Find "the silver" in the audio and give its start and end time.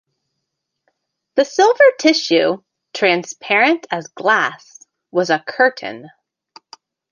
1.35-1.83